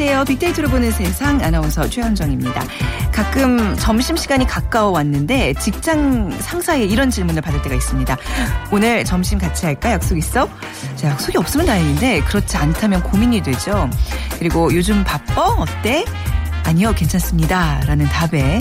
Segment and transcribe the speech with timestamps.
[0.00, 0.26] 안녕하세요.
[0.26, 2.62] 빅데이터로 보는 세상 아나운서 최현정입니다.
[3.10, 8.16] 가끔 점심시간이 가까워 왔는데 직장 상사의 이런 질문을 받을 때가 있습니다.
[8.70, 9.90] 오늘 점심 같이 할까?
[9.90, 10.48] 약속 있어?
[10.94, 13.90] 자, 약속이 없으면 다행인데 그렇지 않다면 고민이 되죠.
[14.38, 15.46] 그리고 요즘 바빠?
[15.46, 16.04] 어때?
[16.68, 17.80] 아니요, 괜찮습니다.
[17.86, 18.60] 라는 답에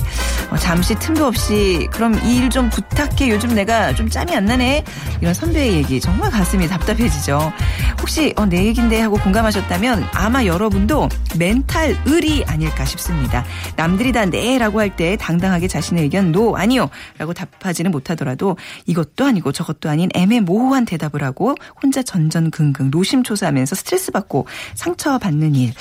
[0.50, 3.30] 어, 잠시 틈도 없이 그럼 이 일 좀 부탁해.
[3.30, 4.84] 요즘 내가 좀 짬이 안 나네.
[5.20, 7.52] 이런 선배의 얘기 정말 가슴이 답답해지죠.
[8.00, 13.44] 혹시 어, 내 얘긴데 하고 공감하셨다면 아마 여러분도 멘탈 을이 아닐까 싶습니다.
[13.76, 18.56] 남들이 다 네라고 할 때 당당하게 자신의 의견 no 아니요 라고 답하지는 못하더라도
[18.86, 25.74] 이것도 아니고 저것도 아닌 애매모호한 대답을 하고 혼자 전전긍긍 노심초사하면서 스트레스 받고 상처 받는 일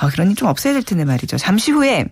[0.00, 1.36] 아, 일좀 없어야 될 텐데 말이죠.
[1.38, 2.06] 잠시 후에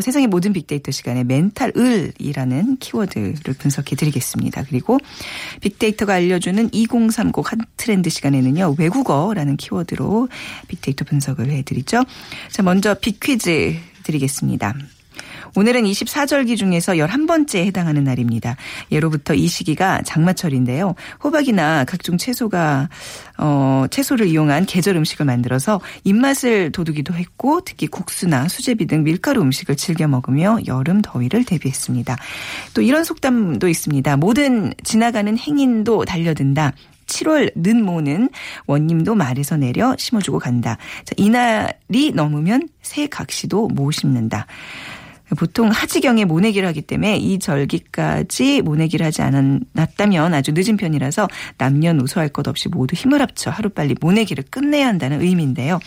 [0.00, 4.64] 세상의 모든 빅데이터 시간에 멘탈 을이라는 키워드를 분석해 드리겠습니다.
[4.64, 4.98] 그리고
[5.62, 8.74] 빅데이터가 알려주는 2030한 트렌드 시간에는요.
[8.78, 10.28] 외국어라는 키워드로
[10.68, 12.04] 빅데이터 분석을 해드리죠.
[12.50, 14.74] 자, 먼저 빅퀴즈 드리겠습니다.
[15.56, 18.56] 오늘은 24절기 중에서 11번째에 해당하는 날입니다.
[18.90, 20.94] 예로부터 이 시기가 장마철인데요.
[21.22, 22.88] 호박이나 각종 채소가
[23.38, 29.76] 어 채소를 이용한 계절 음식을 만들어서 입맛을 돋우기도 했고 특히 국수나 수제비 등 밀가루 음식을
[29.76, 32.16] 즐겨 먹으며 여름 더위를 대비했습니다.
[32.74, 34.16] 또 이런 속담도 있습니다.
[34.16, 36.72] 모든 지나가는 행인도 달려든다.
[37.08, 38.28] 7월 는모는
[38.66, 40.76] 원님도 말에서 내려 심어주고 간다.
[41.04, 44.46] 자, 이날이 넘으면 새 각시도 못 심는다.
[45.36, 51.28] 보통 하지경에 모내기를 하기 때문에 이 절기까지 모내기를 하지 않았다면 아주 늦은 편이라서
[51.58, 55.80] 남녀노소 할 것 없이 모두 힘을 합쳐 하루빨리 모내기를 끝내야 한다는 의미인데요.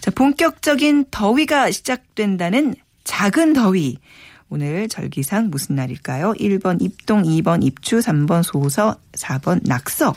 [0.00, 2.74] 자, 본격적인 더위가 시작된다는
[3.04, 3.98] 작은 더위.
[4.50, 6.32] 오늘 절기상 무슨 날일까요?
[6.32, 10.14] 1번 입동, 2번 입주, 3번 소서, 4번 낙서.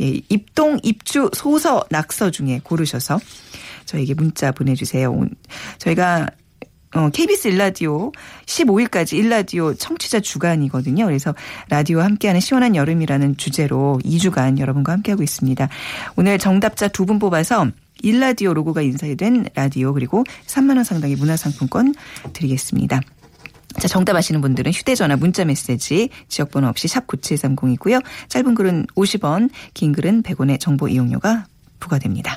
[0.00, 3.18] 예, 입동, 입주, 소서, 낙서 중에 고르셔서
[3.84, 5.14] 저에게 문자 보내주세요.
[5.78, 6.28] 저희가
[6.94, 8.10] 어, KBS 일라디오
[8.46, 11.06] 15일까지 일라디오 청취자 주간이거든요.
[11.06, 11.34] 그래서
[11.68, 15.68] 라디오와 함께하는 시원한 여름이라는 주제로 2주간 여러분과 함께하고 있습니다.
[16.16, 17.68] 오늘 정답자 두 분 뽑아서
[18.02, 21.94] 일라디오 로고가 인쇄된 라디오 그리고 3만 원 상당의 문화상품권
[22.32, 23.00] 드리겠습니다.
[23.78, 28.02] 자, 정답 아시는 분들은 휴대전화 문자 메시지 지역번호 없이 샵 9730이고요.
[28.28, 31.46] 짧은 글은 50원, 긴 글은 100원의 정보 이용료가
[31.78, 32.36] 부과됩니다.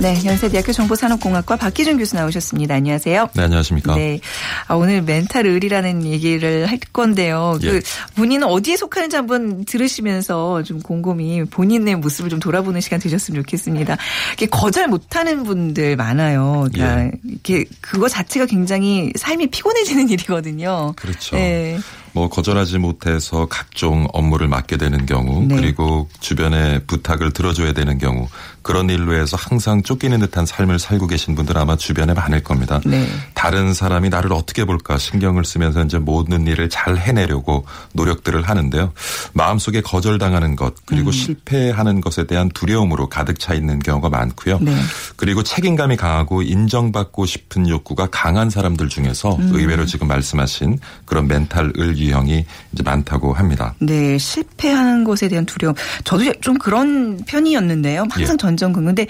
[0.00, 2.74] 네, 연세대학교 정보산업공학과 박기준 교수 나오셨습니다.
[2.74, 3.28] 안녕하세요.
[3.34, 3.94] 네, 안녕하십니까.
[3.96, 4.18] 네.
[4.66, 7.58] 아, 오늘 멘탈 을이라는 얘기를 할 건데요.
[7.60, 7.80] 그 예.
[8.16, 13.98] 본인은 어디에 속하는지 한번 들으시면서 좀 곰곰이 본인의 모습을 좀 돌아보는 시간 되셨으면 좋겠습니다.
[14.32, 16.68] 이게 거절 못하는 분들 많아요.
[16.72, 17.10] 그러니까 예.
[17.28, 20.94] 이게 그거 자체가 굉장히 삶이 피곤해지는 일이거든요.
[20.96, 21.36] 그렇죠.
[21.36, 21.78] 네.
[22.12, 25.56] 뭐 거절하지 못해서 각종 업무를 맡게 되는 경우 네.
[25.56, 28.28] 그리고 주변에 부탁을 들어줘야 되는 경우
[28.62, 32.80] 그런 일로 해서 항상 쫓기는 듯한 삶을 살고 계신 분들 아마 주변에 많을 겁니다.
[32.84, 33.06] 네.
[33.34, 38.92] 다른 사람이 나를 어떻게 볼까 신경을 쓰면서 이제 모든 일을 잘 해내려고 노력들을 하는데요.
[39.32, 44.58] 마음속에 거절당하는 것 그리고 실패하는 것에 대한 두려움으로 가득 차 있는 경우가 많고요.
[44.60, 44.74] 네.
[45.16, 49.50] 그리고 책임감이 강하고 인정받고 싶은 욕구가 강한 사람들 중에서 음.
[49.52, 53.74] 의외로 지금 말씀하신 그런 멘탈 을 유형이 이제 많다고 합니다.
[53.78, 55.74] 네, 실패하는 것에 대한 두려움.
[56.04, 58.06] 저도 좀 그런 편이었는데요.
[58.10, 58.36] 항상 예.
[58.36, 58.84] 전전긍긍.
[58.86, 59.06] 근데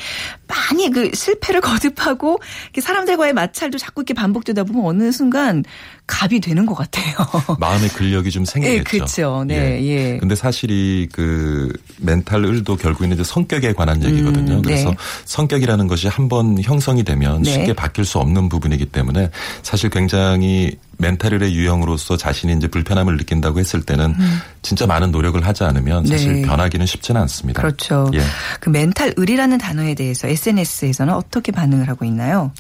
[0.49, 2.41] 많이 그 실패를 거듭하고
[2.81, 5.65] 사람들과의 마찰도 자꾸 이렇게 반복되다 보면 어느 순간
[6.07, 7.15] 갑이 되는 것 같아요.
[7.61, 8.81] 마음의 근력이 좀 생기겠죠.
[8.81, 9.45] 예, 그렇죠.
[9.47, 10.19] 네, 예.
[10.19, 14.55] 근데 사실 이 그 멘탈 을도 결국에는 이제 성격에 관한 얘기거든요.
[14.55, 14.97] 음, 그래서 네.
[15.25, 17.53] 성격이라는 것이 한번 형성이 되면 네.
[17.53, 19.31] 쉽게 바뀔 수 없는 부분이기 때문에
[19.63, 24.41] 사실 굉장히 멘탈을의 유형으로서 자신이 이제 불편함을 느낀다고 했을 때는 음.
[24.63, 26.43] 진짜 많은 노력을 하지 않으면 사실 네.
[26.43, 27.61] 변하기는 쉽지는 않습니다.
[27.61, 28.09] 그렇죠.
[28.15, 28.21] 예.
[28.61, 32.53] 그 멘탈 을이라는 단어에 대해서 SNS에서는 어떻게 반응을 하고 있나요?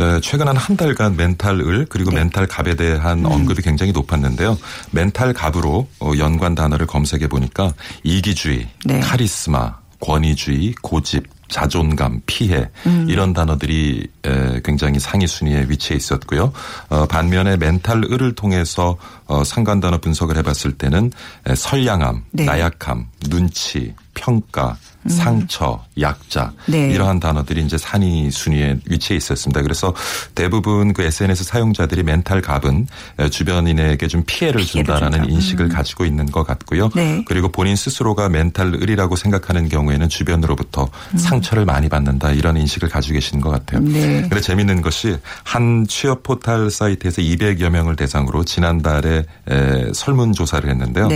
[0.00, 2.16] 에, 최근 한 한 달간 멘탈 을 그리고 네.
[2.16, 4.56] 멘탈 갑에 대한 언급이 굉장히 높았는데요.
[4.92, 9.00] 멘탈 갑으로 어, 연관 단어를 검색해 보니까 이기주의, 네.
[9.00, 13.06] 카리스마, 권위주의, 고집, 자존감, 피해 음.
[13.08, 16.52] 이런 단어들이 에, 굉장히 상위 순위에 위치해 있었고요.
[16.88, 18.96] 어, 반면에 멘탈 을을 통해서
[19.26, 21.10] 어, 상관 단어 분석을 해봤을 때는
[21.46, 22.44] 에, 선량함, 네.
[22.44, 24.76] 나약함, 눈치, 평가,
[25.08, 26.90] 상처, 약자 네.
[26.90, 29.62] 이러한 단어들이 이제 산위 순위에 위치해 있었습니다.
[29.62, 29.94] 그래서
[30.34, 32.86] 대부분 그 SNS 사용자들이 멘탈 갑은
[33.18, 35.26] 에, 주변인에게 좀 피해를 피해를 준다라는 준다.
[35.26, 35.30] 음.
[35.30, 36.90] 인식을 가지고 있는 것 같고요.
[36.94, 37.24] 네.
[37.26, 41.18] 그리고 본인 스스로가 멘탈 을이라고 생각하는 경우에는 주변으로부터 음.
[41.18, 43.80] 상처를 많이 받는다 이런 인식을 가지고 계신 것 같아요.
[43.80, 44.22] 네.
[44.22, 51.08] 근데 재밌는 것이 한 취업 포털 사이트에서 200여 명을 대상으로 지난달에 에, 설문 조사를 했는데요.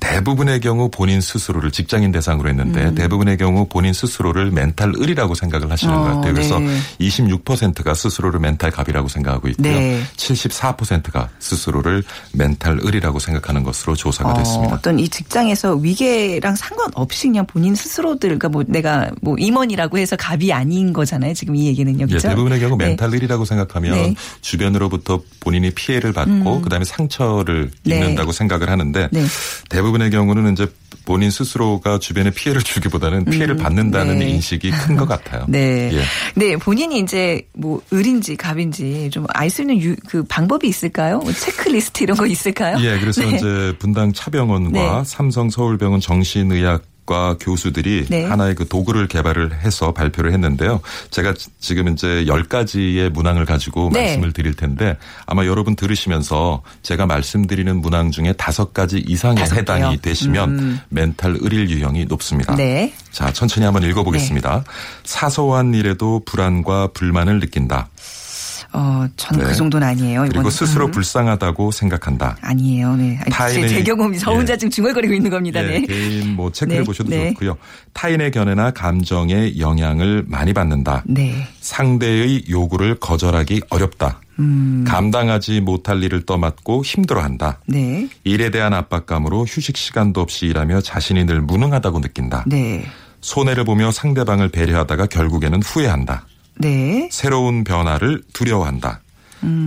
[0.00, 0.14] 네.
[0.14, 2.94] 대부분의 경우 본인 스스로를 직장인 대상으로 했는데 음.
[2.94, 6.34] 대부분의 경우 본인 스스로를 멘탈 을이라고 생각을 하시는 어, 것 같아요.
[6.34, 6.76] 그래서 네.
[7.00, 9.72] 26%가 스스로를 멘탈 갑이라고 생각하고 있고요.
[9.72, 10.02] 네.
[10.16, 12.02] 74%가 스스로를
[12.32, 14.74] 멘탈 을이라고 생각하는 것으로 조사가 됐습니다.
[14.74, 20.52] 어떤 이 직장에서 위계랑 상관없이 그냥 본인 스스로들, 그러니까 뭐 내가 뭐 임원이라고 해서 갑이
[20.52, 21.34] 아닌 거잖아요.
[21.34, 22.06] 지금 이 얘기는요.
[22.08, 22.28] 예, 그죠?
[22.28, 22.86] 대부분의 경우 네.
[22.86, 24.08] 멘탈 을이라고 생각하면 네.
[24.08, 24.14] 음.
[24.40, 27.96] 주변으로부터 본인이 피해를 받고 그다음에 상처를 네.
[27.96, 29.24] 입는다고 생각을 하는데 네.
[29.90, 30.66] 대부분의 경우는 이제
[31.04, 34.30] 본인 스스로가 주변에 피해를 주기보다는 피해를 받는다는 네.
[34.30, 35.44] 인식이 큰 것 같아요.
[35.48, 35.90] 네.
[35.92, 36.02] 예.
[36.34, 41.18] 네, 본인이 이제 뭐 을인지 갑인지 좀 알 수 있는 유, 그 방법이 있을까요?
[41.18, 42.76] 뭐 체크리스트 이런 거 있을까요?
[42.80, 43.36] 예, 그래서 네.
[43.36, 45.04] 이제 분당 차병원과 네.
[45.04, 48.24] 삼성 서울병원 정신의학 과 교수들이 네.
[48.24, 50.80] 하나의 그 도구를 개발을 해서 발표를 했는데요.
[51.10, 54.02] 제가 지- 지금 이제 10가지의 문항을 가지고 네.
[54.04, 54.96] 말씀을 드릴 텐데
[55.26, 59.96] 아마 여러분 들으시면서 제가 말씀드리는 문항 중에 다섯 가지 이상에 다섯 해당이 개요?
[60.00, 60.80] 되시면 음.
[60.88, 62.54] 멘탈 을일 유형이 높습니다.
[62.54, 62.92] 네.
[63.10, 64.62] 자, 천천히 한번 읽어보겠습니다.
[65.02, 67.88] 사소한 일에도 불안과 불만을 느낀다.
[68.72, 69.50] 어, 저는 네.
[69.50, 70.20] 그 정도는 아니에요.
[70.22, 70.50] 그리고 이건.
[70.50, 70.90] 스스로 음.
[70.92, 72.36] 불쌍하다고 생각한다.
[72.40, 72.94] 아니에요.
[72.96, 73.18] 네.
[73.20, 74.56] 아니, 제, 타인의- 제 경험이 저 혼자 예.
[74.58, 75.60] 지금 중얼거리고 있는 겁니다.
[75.64, 75.86] 예, 네.
[75.86, 77.30] 개인 뭐 체크해 네, 보셔도 네.
[77.30, 77.56] 좋고요.
[77.92, 81.02] 타인의 견해나 감정에 영향을 많이 받는다.
[81.06, 81.48] 네.
[81.60, 84.20] 상대의 요구를 거절하기 어렵다.
[84.38, 84.84] 음.
[84.86, 87.58] 감당하지 못할 일을 떠맡고 힘들어한다.
[87.66, 88.08] 네.
[88.24, 92.44] 일에 대한 압박감으로 휴식 시간도 없이 일하며 자신이 늘 무능하다고 느낀다.
[92.46, 92.84] 네.
[93.20, 96.24] 손해를 보며 상대방을 배려하다가 결국에는 후회한다.
[96.60, 97.08] 네.
[97.10, 99.00] 새로운 변화를 두려워한다.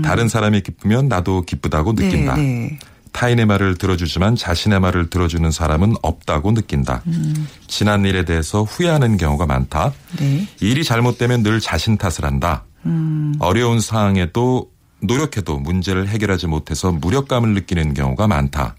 [0.03, 2.35] 다른 사람이 기쁘면 나도 기쁘다고 느낀다.
[2.35, 2.37] 음.
[2.37, 2.43] 네.
[2.43, 2.79] 네.
[3.11, 7.03] 타인의 말을 들어주지만 자신의 말을 들어주는 사람은 없다고 느낀다.
[7.07, 7.47] 음.
[7.67, 9.93] 지난 일에 대해서 후회하는 경우가 많다.
[10.19, 10.47] 네.
[10.59, 12.65] 일이 잘못되면 늘 자신 탓을 한다.
[12.85, 13.35] 음.
[13.39, 18.75] 어려운 상황에도 노력해도 문제를 해결하지 못해서 무력감을 느끼는 경우가 많다.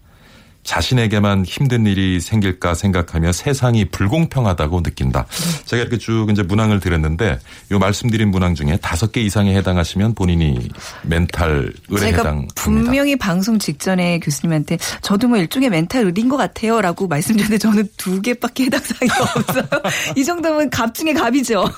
[0.65, 5.27] 자신에게만 힘든 일이 생길까 생각하며 세상이 불공평하다고 느낀다.
[5.27, 5.65] 네.
[5.67, 7.39] 제가 이렇게 쭉 이제 문항을 드렸는데
[7.71, 10.69] 요 말씀드린 문항 중에 다섯 개 이상에 해당하시면 본인이
[11.03, 12.55] 멘탈 을에 해당합니다.
[12.57, 18.65] 분명히 방송 직전에 교수님한테 저도 뭐 일종의 멘탈 을인 것 같아요라고 말씀드렸는데 저는 두 개밖에
[18.65, 19.65] 해당 사항이 없어요.
[20.17, 21.71] 이 정도면 갑 중에 갑이죠.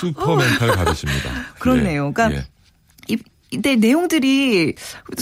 [0.00, 1.30] 슈퍼 멘탈 갑이십니다.
[1.58, 2.12] 그렇네요.
[2.12, 2.44] 그러니까 예.
[3.50, 4.74] 이, 네, 내용들이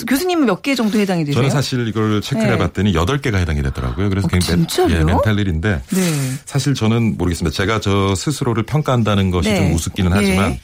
[0.07, 1.37] 교수님은 몇개 정도 해당이 되세요?
[1.37, 2.55] 저는 사실 이걸 체크를 네.
[2.55, 4.09] 해봤더니 여덟 개가 해당이 되더라고요.
[4.09, 4.99] 그래서 어, 굉장히 진짜요?
[4.99, 6.03] 예, 멘탈 을인데 네.
[6.45, 7.55] 사실 저는 모르겠습니다.
[7.55, 9.59] 제가 저 스스로를 평가한다는 것이 네.
[9.59, 10.17] 좀 우습기는 네.
[10.19, 10.59] 하지만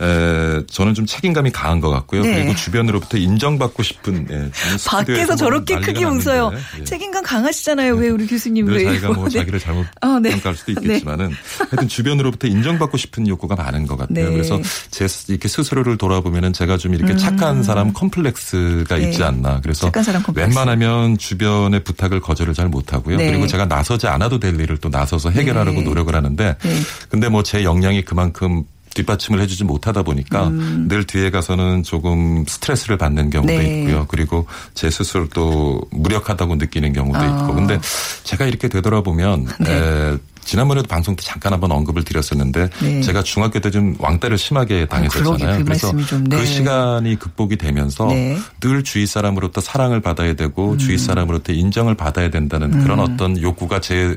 [0.00, 2.22] 에, 저는 좀 책임감이 강한 것 같고요.
[2.22, 2.34] 네.
[2.34, 4.50] 그리고 주변으로부터 인정받고 싶은 예,
[4.86, 6.52] 밖에서 뭐 저렇게 크게 웃어요.
[6.80, 6.84] 예.
[6.84, 7.94] 책임감 강하시잖아요.
[7.96, 9.38] 왜 우리 교수님 늘왜 자기가 뭐 네.
[9.38, 10.30] 자기를 잘못 어, 네.
[10.30, 14.26] 평가할 수도 있겠지만은 하여튼 주변으로부터 인정받고 싶은 욕구가 많은 것 같아요.
[14.28, 14.32] 네.
[14.32, 14.60] 그래서
[14.90, 19.00] 제 스- 이렇게 스스로를 돌아보면은 제가 좀 이렇게 착한 사람 콤플렉스가 음.
[19.00, 19.08] 네.
[19.08, 19.60] 있지 않나.
[19.62, 20.48] 그래서 착한 사람 콤플렉스.
[20.56, 23.16] 웬만하면 주변의 부탁을 거절을 잘 못하고요.
[23.16, 23.30] 네.
[23.30, 25.84] 그리고 제가 나서지 않아도 될 일을 또 나서서 해결하려고 네.
[25.86, 26.76] 노력을 하는데 네.
[27.08, 28.64] 근데 뭐 제 역량이 그만큼
[28.96, 30.48] 뒷받침을 해주지 못하다 보니까
[30.88, 33.58] 늘 뒤에 가서는 조금 스트레스를 받는 경우도 음.
[33.58, 33.80] 네.
[33.80, 34.06] 있고요.
[34.08, 37.26] 그리고 제 스스로 또 무력하다고 느끼는 경우도 아.
[37.26, 37.54] 있고.
[37.54, 37.78] 근데
[38.24, 39.72] 제가 이렇게 되돌아보면 네.
[39.72, 43.00] 에, 지난번에도 방송 때 잠깐 한번 언급을 드렸었는데 네.
[43.02, 45.36] 제가 중학교 때 좀 왕따를 심하게 당했었잖아요.
[45.36, 46.36] 그러게, 그 그래서 좀, 네.
[46.36, 48.38] 그 시간이 극복이 되면서 네.
[48.60, 50.78] 늘 주위 사람으로부터 사랑을 받아야 되고 음.
[50.78, 54.16] 주위 사람으로부터 인정을 받아야 된다는 그런 어떤 욕구가 제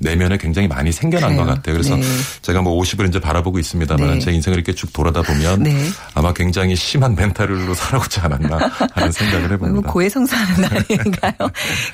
[0.00, 1.44] 내면에 굉장히 많이 생겨난 그래요.
[1.46, 1.74] 것 같아요.
[1.76, 2.02] 그래서 네.
[2.42, 4.18] 제가 뭐 50을 이제 바라보고 있습니다만 네.
[4.18, 5.86] 제 인생을 이렇게 쭉 돌아다 보면 네.
[6.14, 8.58] 아마 굉장히 심한 멘탈로 살아오지 않았나
[8.92, 9.88] 하는 생각을 해봅니다.
[9.92, 11.32] 고해성사하는 아닌가요?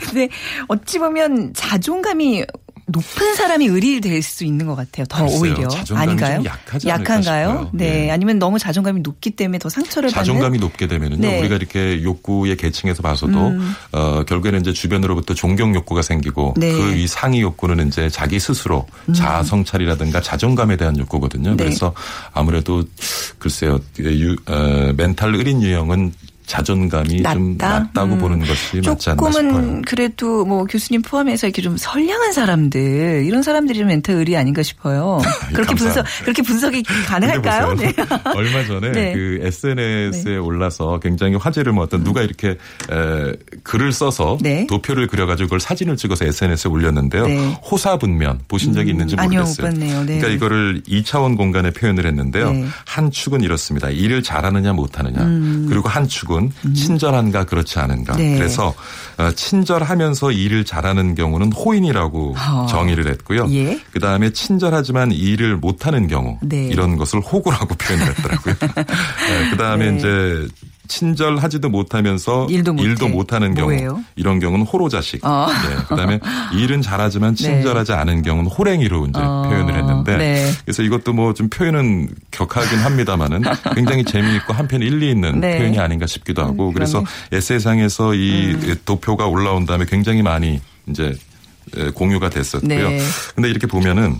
[0.02, 0.28] 근데
[0.66, 2.42] 어찌 보면 자존감이
[2.88, 5.06] 높은 사람이 의리 될수 있는 것 같아요.
[5.06, 5.40] 더 글쎄요.
[5.40, 6.42] 오히려 자존감이 아닌가요?
[6.86, 7.70] 약한가요?
[7.72, 8.10] 네, 예.
[8.10, 10.60] 아니면 너무 자존감이 높기 때문에 더 상처를 자존감이 받는.
[10.60, 11.20] 높게 되면은요.
[11.20, 11.34] 네.
[11.36, 11.40] 음.
[11.40, 13.52] 우리가 이렇게 욕구의 계층에서 봐서도
[13.92, 16.72] 어 결국에는 이제 주변으로부터 존경 욕구가 생기고 네.
[16.72, 16.78] 음.
[16.92, 21.50] 그이 상위 욕구는 이제 자기 스스로 자아 성찰이라든가 자존감에 대한 욕구거든요.
[21.50, 21.56] 네.
[21.56, 21.92] 그래서
[22.32, 22.84] 아무래도
[23.38, 23.80] 글쎄요.
[23.98, 26.12] 유, 어, 멘탈 의린 유형은
[26.46, 27.78] 자존감이 좀 낮다?
[27.80, 28.18] 낮다고 음.
[28.18, 29.50] 보는 것이 맞지 않나 싶어요.
[29.50, 34.62] 조금은 그래도 뭐 교수님 포함해서 이렇게 좀 선량한 사람들 이런 사람들이 좀 멘탈 의리 아닌가
[34.62, 35.20] 싶어요.
[35.52, 36.06] 그렇게 분석.
[36.22, 37.74] 그렇게 분석이 가능할까요?
[37.74, 37.92] 네.
[38.34, 39.12] 얼마 전에 네.
[39.12, 43.32] 그 SNS에 올라서 굉장히 화제를 모았던 누가 이렇게 에,
[43.64, 44.66] 글을 써서 네.
[44.68, 47.26] 도표를 그려가지고 그걸 사진을 찍어서 SNS에 올렸는데요.
[47.26, 47.36] 네.
[47.70, 49.66] 호사분면 보신 적이 있는지 아니요, 모르겠어요.
[49.66, 49.98] 못 봤네요.
[50.04, 50.18] 네.
[50.18, 52.52] 그러니까 이거를 2차원 공간에 표현을 했는데요.
[52.52, 52.66] 네.
[52.84, 53.90] 한 축은 이렇습니다.
[53.90, 55.18] 일을 잘하느냐 못하느냐.
[55.68, 56.35] 그리고 한 축은
[56.74, 58.14] 친절한가 그렇지 않은가.
[58.14, 58.18] 음.
[58.18, 58.38] 네.
[58.38, 58.74] 그래서
[59.18, 62.66] 어, 친절하면서 일을 잘하는 경우는 호인이라고 어.
[62.68, 63.46] 정의를 했고요.
[63.50, 63.80] 예.
[63.92, 66.68] 그 다음에 친절하지만 일을 못하는 경우 네.
[66.68, 68.54] 이런 것을 호구라고 표현을 했더라고요.
[69.50, 69.96] 그 다음에 네.
[69.98, 70.48] 이제
[70.88, 73.08] 친절하지도 못하면서 일도 못해.
[73.08, 74.02] 못하는 경우 뭐예요?
[74.16, 75.24] 이런 경우는 호로자식.
[75.24, 75.46] 어.
[75.48, 75.76] 네.
[75.88, 76.18] 그다음에
[76.54, 79.42] 일은 잘하지만 친절하지 않은 경우는 호랭이로 이제 어.
[79.48, 80.52] 표현을 했는데 네.
[80.64, 83.42] 그래서 이것도 뭐 좀 표현은 격하긴 합니다만은
[83.74, 85.58] 굉장히 재미있고 한편 일리 있는 네.
[85.58, 87.10] 표현이 아닌가 싶기도 하고 음, 그래서 그러네.
[87.32, 91.14] 에세이상에서 이 도표가 올라온 다음에 굉장히 많이 이제
[91.76, 92.68] 에, 공유가 됐었고요.
[92.90, 93.00] 네.
[93.34, 94.16] 근데 이렇게 보면은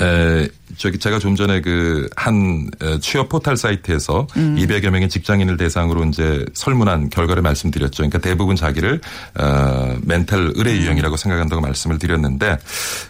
[0.00, 2.68] 에, 저기 제가 좀 전에 그 한
[3.00, 4.56] 취업 포털 사이트에서 음.
[4.56, 7.98] 200여 명의 직장인을 대상으로 이제 설문한 결과를 말씀드렸죠.
[7.98, 9.00] 그러니까 대부분 자기를
[9.38, 10.82] 어, 멘탈 을의 음.
[10.82, 12.58] 유형이라고 생각한다고 말씀을 드렸는데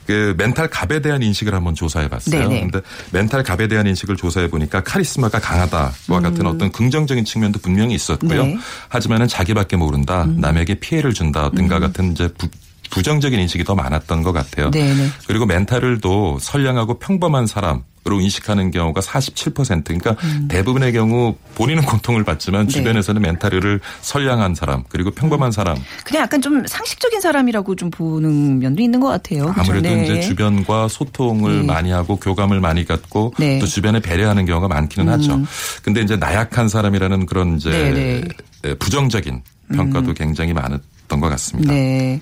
[0.07, 2.49] 그 멘탈 갑에 대한 인식을 한번 조사해 봤어요.
[2.49, 2.81] 근데
[3.13, 8.43] 멘탈 갑에 대한 인식을 조사해 보니까 카리스마가 강하다와 같은 어떤 긍정적인 측면도 분명히 있었고요.
[8.43, 8.49] 음.
[8.49, 8.55] 네.
[8.55, 8.61] 음.
[8.89, 12.49] 하지만은 자기밖에 모른다, 남에게 피해를 준다 등과 같은 이제 부,
[12.91, 14.71] 부정적인 인식이 더 많았던 것 같아요.
[14.71, 15.09] 네네.
[15.27, 20.15] 그리고 멘탈 을도 선량하고 평범한 사람 으로 인식하는 경우가 47% 그러니까
[20.47, 22.73] 대부분의 경우 본인은 고통을 받지만 네.
[22.73, 28.81] 주변에서는 멘탈을 선량한 사람 그리고 평범한 사람 그냥 약간 좀 상식적인 사람이라고 좀 보는 면도
[28.81, 29.47] 있는 것 같아요.
[29.47, 29.61] 그죠?
[29.61, 30.05] 아무래도 네.
[30.05, 31.67] 이제 주변과 소통을 네.
[31.67, 33.57] 많이 하고 교감을 많이 갖고 네.
[33.57, 33.59] 음.
[33.59, 35.43] 또 주변에 배려하는 경우가 많기는 하죠.
[35.83, 38.25] 근데 이제 나약한 사람이라는 그런 이제 네,
[38.63, 38.75] 네.
[38.75, 39.43] 부정적인
[39.75, 41.73] 평가도 굉장히 많았 던 것 같습니다.
[41.73, 42.21] 네.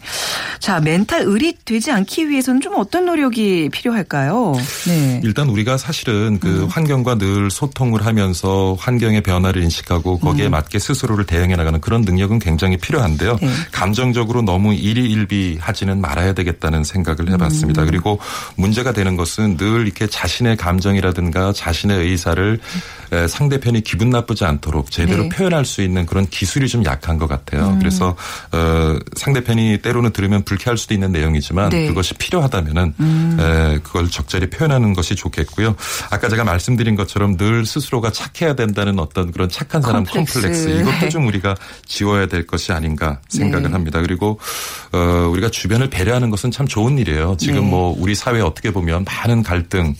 [0.61, 4.55] 자, 멘탈 의리 되지 않기 위해서는 좀 어떤 노력이 필요할까요?
[4.87, 5.21] 네.
[5.25, 6.69] 일단 우리가 사실은 그 음.
[6.69, 12.77] 환경과 늘 소통을 하면서 환경의 변화를 인식하고 거기에 맞게 스스로를 대응해 나가는 그런 능력은 굉장히
[12.77, 13.33] 필요한데요.
[13.33, 13.47] 음.
[13.47, 13.53] 네.
[13.73, 17.83] 감정적으로 너무 일희일비 하지는 말아야 되겠다는 생각을 해봤습니다.
[17.83, 17.87] 음.
[17.87, 18.19] 그리고
[18.57, 22.59] 문제가 되는 것은 늘 이렇게 자신의 감정이라든가 자신의 의사를
[23.04, 25.29] 에, 상대편이 기분 나쁘지 않도록 제대로 네.
[25.29, 25.29] 음.
[25.29, 27.77] 표현할 수 있는 그런 기술이 좀 약한 것 같아요.
[27.79, 28.17] 그래서
[28.53, 31.85] 어, 상대편이 때로는 들으면 불쾌할 수도 있는 내용이지만 네.
[31.85, 31.89] 음.
[31.89, 32.95] 그것이 필요하다면은
[33.39, 35.77] 에, 그걸 적절히 표현하는 것이 좋겠고요.
[36.11, 40.41] 아까 제가 말씀드린 것처럼 늘 스스로가 착해야 된다는 어떤 그런 착한 사람 콤플렉스.
[40.41, 41.55] 콤플렉스, 이것도 좀 우리가
[41.87, 43.73] 지워야 될 것이 아닌가 생각을 네.
[43.73, 44.01] 합니다.
[44.01, 44.39] 그리고
[44.93, 47.37] 어, 우리가 주변을 배려하는 것은 참 좋은 일이에요.
[47.39, 47.71] 지금 네.
[47.71, 49.95] 뭐 우리 사회 어떻게 보면 많은 갈등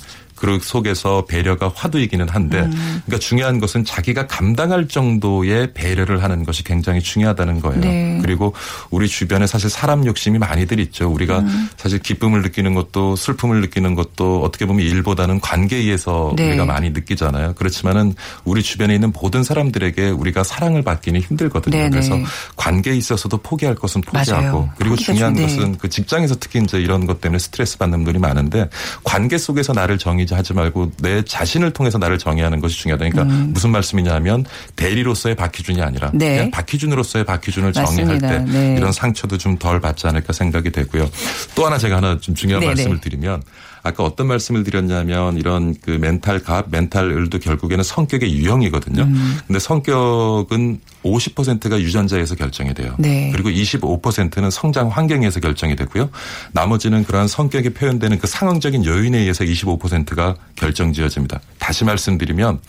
[0.45, 3.03] 그 속에서 배려가 화두이기는 한데 음.
[3.05, 7.81] 그러니까 중요한 것은 자기가 감당할 정도의 배려를 하는 것이 굉장히 중요하다는 거예요.
[7.81, 8.19] 네.
[8.23, 8.55] 그리고
[8.91, 11.11] 우리 주변에 사실 사람 욕심이 많이들 있죠.
[11.11, 11.69] 우리가 음.
[11.77, 16.49] 사실 기쁨을 느끼는 것도 슬픔을 느끼는 것도 어떻게 보면 일보다는 관계에 의해서 네.
[16.49, 17.55] 우리가 많이 느끼잖아요.
[17.55, 21.77] 그렇지만은 우리 주변에 있는 모든 사람들에게 우리가 사랑을 받기는 힘들거든요.
[21.77, 21.91] 네네.
[21.91, 22.19] 그래서
[22.57, 24.71] 관계에 있어서도 포기할 것은 포기하고 맞아요.
[24.77, 25.57] 그리고 중요한 좀, 네.
[25.57, 28.69] 것은 그 직장에서 특히 이제 이런 것 때문에 스트레스 받는 분들이 많은데
[29.03, 33.09] 관계 속에서 나를 정의 하지 말고 내 자신을 통해서 나를 정의하는 것이 중요하다.
[33.09, 34.45] 그러니까 무슨 말씀이냐면
[34.77, 36.19] 대리로서의 박희준이 아니라 음.
[36.19, 36.37] 네.
[36.37, 38.29] 그냥 박희준으로서의 박희준을 정의할 맞습니다.
[38.29, 38.75] 때 네.
[38.77, 41.09] 이런 상처도 좀 덜 받지 않을까 생각이 되고요.
[41.55, 42.75] 또 하나 제가 하나 좀 중요한 네네.
[42.75, 43.43] 말씀을 드리면
[43.87, 49.03] 아까 어떤 말씀을 드렸냐면 이런 그 멘탈 갑, 멘탈 을도 결국에는 성격의 유형이거든요.
[49.03, 49.39] 음.
[49.47, 52.95] 근데 성격은 50%가 유전자에서 결정이 돼요.
[52.99, 53.31] 네.
[53.31, 56.09] 그리고 25%는 성장 환경에서 결정이 되고요.
[56.53, 61.41] 나머지는 그러한 성격이 표현되는 그 상황적인 요인에 의해서 25%가 결정 지어집니다.
[61.59, 62.61] 다시 말씀드리면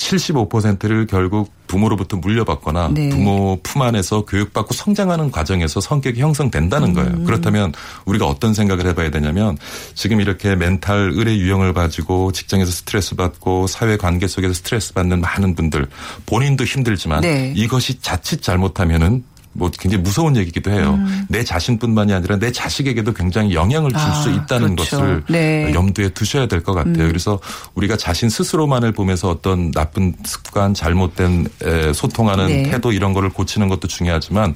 [0.00, 3.10] 75%를 결국 부모로부터 물려받거나 네.
[3.10, 7.10] 부모 품 안에서 교육받고 성장하는 과정에서 성격이 형성된다는 거예요.
[7.10, 7.24] 음.
[7.24, 7.72] 그렇다면
[8.06, 9.56] 우리가 어떤 생각을 해봐야 되냐면
[9.94, 15.54] 지금 이렇게 멘탈 의뢰 유형을 가지고 직장에서 스트레스 받고 사회 관계 속에서 스트레스 받는 많은
[15.54, 15.86] 분들
[16.26, 17.52] 본인도 힘들지만 네.
[17.54, 20.98] 이것이 자칫 잘못하면은 뭐 굉장히 무서운 얘기기도 해요.
[21.28, 24.38] 내 자신뿐만이 아니라 내 자식에게도 굉장히 영향을 줄수 음.
[24.38, 24.96] 아, 있다는 그렇죠.
[24.98, 25.66] 것을 네.
[25.66, 25.74] 음.
[25.74, 27.08] 염두에 두셔야 될 것 같아요.
[27.08, 27.40] 그래서
[27.74, 32.62] 우리가 자신 스스로만을 보면서 어떤 나쁜 습관, 잘못된 에, 소통하는 네.
[32.70, 34.54] 태도 이런 거를 고치는 것도 중요하지만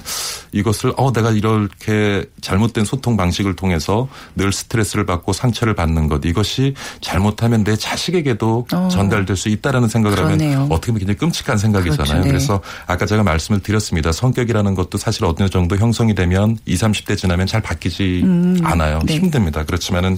[0.51, 6.75] 이것을 어 내가 이렇게 잘못된 소통 방식을 통해서 늘 스트레스를 받고 상처를 받는 것 이것이
[7.01, 8.87] 잘못하면 내 자식에게도 어.
[8.91, 10.57] 전달될 수 있다라는 생각을 그러네요.
[10.57, 12.05] 하면 어떻게 보면 굉장히 끔찍한 생각이잖아요.
[12.05, 12.23] 그렇죠.
[12.23, 12.27] 네.
[12.29, 14.11] 그래서 아까 제가 말씀을 드렸습니다.
[14.11, 18.23] 성격이라는 것도 사실 어느 정도 형성이 되면 20, 30대 지나면 잘 바뀌지
[18.63, 18.99] 않아요.
[19.05, 19.15] 네.
[19.15, 19.63] 힘듭니다.
[19.65, 20.17] 그렇지만은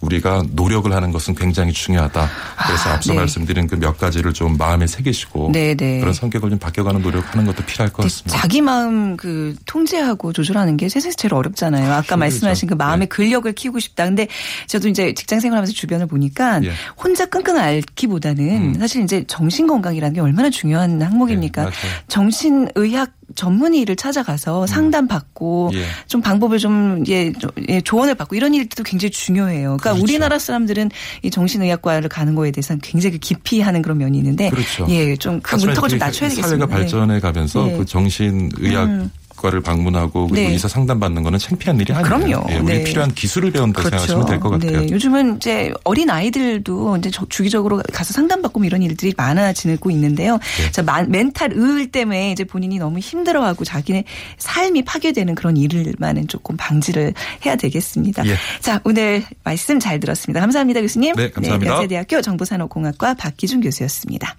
[0.00, 2.28] 우리가 노력을 하는 것은 굉장히 중요하다.
[2.66, 3.18] 그래서 아, 앞서 네.
[3.20, 6.00] 말씀드린 그 몇 가지를 좀 마음에 새기시고 네, 네.
[6.00, 8.36] 그런 성격을 좀 바뀌어가는 노력하는 것도 필요할 것 같습니다.
[8.38, 11.84] 자기 마음 그 통제하고 조절하는 게 세상에서 제일 어렵잖아요.
[11.90, 12.16] 아까 힘들죠.
[12.16, 14.04] 말씀하신 그 마음의 근력을 키우고 싶다.
[14.04, 14.28] 근데
[14.66, 16.72] 저도 이제 직장 생활하면서 주변을 보니까 예.
[17.02, 21.62] 혼자 끙끙 앓기보다는 사실 이제 정신 건강이라는 게 얼마나 중요한 항목입니까?
[21.64, 21.94] 네, 맞아요.
[22.08, 25.84] 정신 의학 전문의 를 찾아가서 상담받고 예.
[26.08, 29.76] 좀 방법을 좀 예, 좀, 예, 조언을 받고 이런 일들도 굉장히 중요해요.
[29.78, 30.02] 그러니까 그렇죠.
[30.02, 30.90] 우리나라 사람들은
[31.22, 34.86] 이 정신의학과를 가는 거에 대해서는 굉장히 기피 하는 그런 면이 있는데 그렇죠.
[34.90, 36.48] 예, 좀 그 문턱을 좀 낮춰야 되겠습니다.
[36.48, 36.72] 사회가 네.
[36.72, 37.72] 발전해 가면서 네.
[37.72, 37.78] 음.
[37.78, 40.52] 그 정신의학 과를 방문하고 그리고 네.
[40.52, 42.04] 의사 상담 받는 거는 창피한 일이 아니에요.
[42.04, 42.46] 그럼요.
[42.50, 42.84] 예, 우리 네.
[42.84, 44.80] 필요한 기술을 배운다 생각하시면 될 것 같아요.
[44.80, 44.86] 네.
[44.90, 50.38] 요즘은 이제 어린 아이들도 이제 저- 주기적으로 가서 상담받고 뭐 이런 일들이 많아지고 있는데요.
[50.58, 50.70] 네.
[50.72, 54.04] 자, 만- 멘탈 우울 때문에 이제 본인이 너무 힘들어하고 자기네
[54.38, 57.14] 삶이 파괴되는 그런 일을만은 조금 방지를
[57.46, 58.26] 해야 되겠습니다.
[58.26, 58.36] 예.
[58.60, 60.40] 자, 오늘 말씀 잘 들었습니다.
[60.40, 61.14] 감사합니다, 교수님.
[61.14, 61.74] 네, 감사합니다.
[61.74, 64.36] 연세대학교 정보산업공학과 박기준 교수였습니다.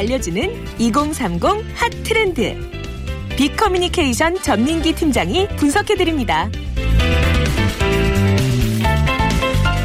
[0.00, 1.42] 알려주는 2030
[1.74, 2.56] 핫 트렌드.
[3.36, 6.48] 빅커뮤니케이션 전민기 팀장이 분석해드립니다.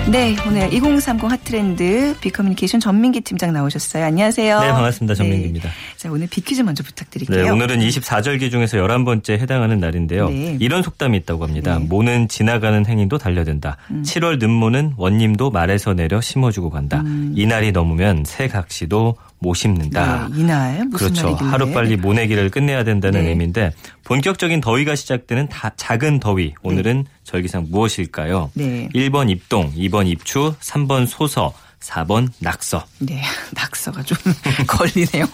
[0.08, 4.06] 네, 오늘 2030 핫트렌드 빅커뮤니케이션 전민기 팀장 나오셨어요.
[4.06, 4.60] 안녕하세요.
[4.62, 5.16] 네, 반갑습니다.
[5.16, 5.70] 전민기입니다.
[5.98, 7.44] 자, 오늘 빅퀴즈 먼저 부탁드릴게요.
[7.44, 10.30] 네, 오늘은 24절기 중에서 11번째 해당하는 날인데요.
[10.30, 10.58] 네.
[10.62, 11.80] 이런 속담이 있다고 합니다.
[11.80, 11.84] 네.
[11.84, 11.90] 음.
[11.90, 13.78] 모는 지나가는 행인도 달려든다.
[14.04, 17.04] 7월 늦모는 원님도 말에서 내려 심어주고 간다.
[17.34, 20.32] 이날이 넘으면 새 각시도 음.
[20.34, 21.24] 네, 이날 무슨 그렇죠.
[21.28, 21.50] 날이길래?
[21.52, 23.30] 하루빨리 모내기를 끝내야 된다는 네.
[23.30, 23.72] 의미인데
[24.04, 26.54] 본격적인 더위가 시작되는 다- 작은 더위.
[26.64, 28.52] 오늘은 절기상 무엇일까요?
[28.54, 28.90] 네.
[28.96, 32.86] 1번 입동, 2번 입추, 3번 소서, 4번 낙서.
[33.00, 33.22] 네,
[33.54, 34.18] 낙서가 좀
[34.68, 35.26] 걸리네요.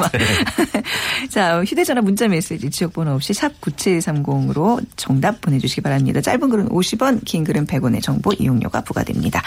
[1.29, 6.21] 자, 휴대전화 문자 메시지 지역번호 없이 샵 9730으로 정답 보내주시기 바랍니다.
[6.21, 9.41] 짧은 글은 50원, 긴 글은 100원의 정보 이용료가 부과됩니다.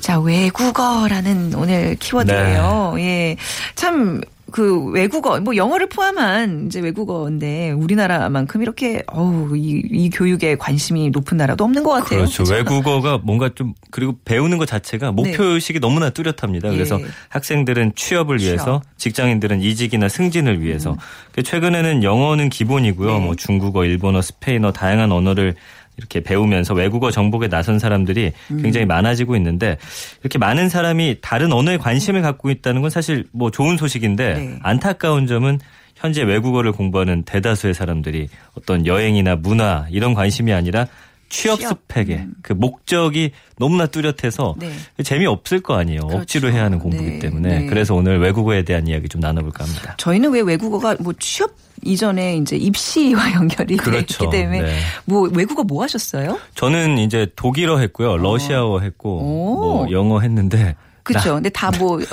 [0.00, 2.94] 자, 외국어라는 오늘 키워드예요.
[2.96, 3.02] 네.
[3.02, 3.36] 예.
[3.74, 11.10] 참, 그 외국어 뭐 영어를 포함한 이제 외국어인데 우리나라만큼 이렇게 어우 이, 이 교육에 관심이
[11.10, 12.20] 높은 나라도 없는 것 같아요.
[12.20, 12.44] 그렇죠.
[12.44, 12.54] 그렇죠?
[12.54, 16.70] 외국어가 뭔가 좀 그리고 배우는 것 자체가 목표 의식이 너무나 뚜렷합니다.
[16.70, 17.06] 그래서 예.
[17.28, 18.98] 학생들은 취업을 위해서, 취업.
[18.98, 20.96] 직장인들은 이직이나 승진을 위해서.
[21.32, 23.18] 그 최근에는 영어는 기본이고요.
[23.18, 23.24] 네.
[23.24, 25.54] 뭐 중국어, 일본어, 스페인어 다양한 언어를
[26.00, 28.62] 이렇게 배우면서 외국어 정복에 나선 사람들이 음.
[28.62, 29.76] 굉장히 많아지고 있는데
[30.22, 34.58] 이렇게 많은 사람이 다른 언어에 관심을 갖고 있다는 건 사실 뭐 좋은 소식인데 네.
[34.62, 35.58] 안타까운 점은
[35.94, 40.86] 현재 외국어를 공부하는 대다수의 사람들이 어떤 여행이나 문화 이런 관심이 아니라
[41.30, 41.78] 취업 취업.
[41.88, 44.70] 스펙에 그 목적이 너무나 뚜렷해서 네.
[45.02, 46.00] 재미없을 거 아니에요.
[46.02, 46.18] 그렇죠.
[46.22, 47.66] 억지로 해야 하는 공부이기 네, 때문에 네.
[47.66, 49.94] 그래서 오늘 외국어에 대한 이야기 좀 나눠볼까 합니다.
[49.96, 54.24] 저희는 왜 외국어가 뭐 취업 이전에 이제 입시와 연결이 돼 그렇죠.
[54.24, 54.76] 있기 때문에 네.
[55.06, 56.38] 뭐 외국어 뭐 하셨어요?
[56.54, 59.54] 저는 이제 독일어 했고요, 러시아어 했고 오.
[59.60, 61.34] 뭐 영어 했는데 그렇죠.
[61.34, 61.98] 근데 다 뭐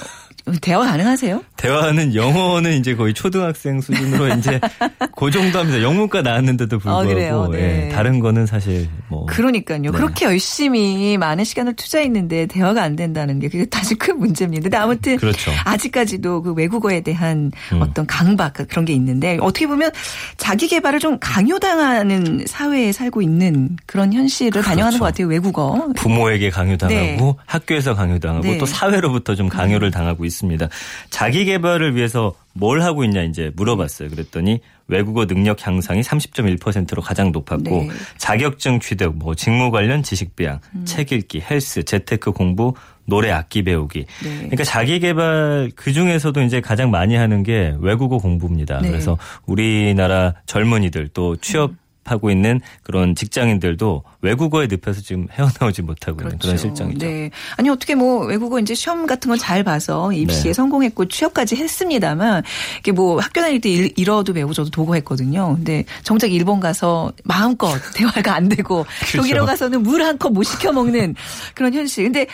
[0.61, 1.43] 대화 가능하세요?
[1.57, 4.59] 대화는 영어는 이제 거의 초등학생 수준으로 이제
[5.17, 5.81] 그 정도 합니다.
[5.81, 7.49] 영문과 나왔는데도 불구하고 아?
[7.49, 7.87] 네.
[7.87, 9.81] 예, 다른 거는 사실 뭐 그러니까요.
[9.81, 9.89] 네.
[9.89, 14.63] 그렇게 열심히 많은 시간을 투자했는데 대화가 안 된다는 게 그게 사실 큰 문제입니다.
[14.63, 15.51] 근데 아무튼 그렇죠.
[15.65, 17.81] 아직까지도 그 외국어에 대한 음.
[17.81, 19.91] 어떤 강박 그런 게 있는데 어떻게 보면
[20.37, 24.99] 자기 개발을 좀 강요당하는 사회에 살고 있는 그런 현실을 반영하는 그렇죠.
[24.99, 25.27] 것 같아요.
[25.27, 25.87] 외국어.
[25.95, 27.33] 부모에게 강요당하고 네.
[27.45, 28.53] 학교에서 강요당하고 네.
[28.53, 28.57] 음.
[28.59, 30.69] 또 사회로부터 좀 강요를 당하고 있습니다.
[31.09, 34.09] 자기 개발을 위해서 뭘 하고 있냐 이제 물어봤어요.
[34.09, 37.89] 그랬더니 외국어 능력 향상이 30.1%로 가장 높았고 네.
[38.17, 40.83] 자격증 취득, 뭐 직무 관련 지식 배양, 음.
[40.85, 42.73] 책 읽기, 헬스, 재테크 공부,
[43.05, 44.05] 노래 악기 배우기.
[44.23, 44.35] 네.
[44.37, 48.81] 그러니까 자기 개발 그 중에서도 이제 가장 많이 하는 게 외국어 공부입니다.
[48.81, 48.89] 네.
[48.89, 51.71] 그래서 우리나라 젊은이들 또 취업
[52.07, 57.05] 하고 있는 그런 직장인들도 외국어에 늪에서 지금 헤어나오지 못하고 있는 그런 실정이죠.
[57.05, 57.29] 네.
[57.57, 60.53] 아니 어떻게 뭐 외국어 이제 시험 같은 건 잘 봐서 입시에 네.
[60.53, 62.41] 성공했고 취업까지 했습니다만
[62.79, 65.55] 이게 뭐 학교 다닐 때 일, 일어도 배우고 저도 도고했거든요.
[65.55, 69.17] 근데 정작 일본 가서 마음껏 대화가 안 되고 그렇죠.
[69.17, 71.13] 독일어 가서는 물 한 컵 못 시켜 먹는
[71.53, 72.03] 그런 현실.
[72.05, 72.25] 근데